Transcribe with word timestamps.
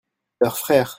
leur 0.39 0.57
frère. 0.57 0.89